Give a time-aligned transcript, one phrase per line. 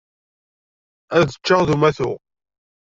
[1.17, 2.11] Ad ččeɣ d umatu.